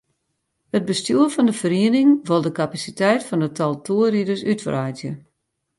[0.77, 5.11] It bestjoer fan de feriening wol de kapasiteit fan it tal toerriders útwreidzje.